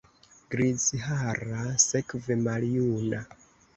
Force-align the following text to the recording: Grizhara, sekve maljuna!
Grizhara, 0.53 1.67
sekve 1.85 2.39
maljuna! 2.49 3.21